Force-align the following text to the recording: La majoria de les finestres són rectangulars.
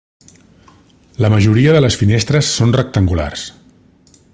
La 1.25 1.31
majoria 1.35 1.77
de 1.77 1.83
les 1.85 1.99
finestres 2.03 2.51
són 2.57 2.77
rectangulars. 2.81 3.49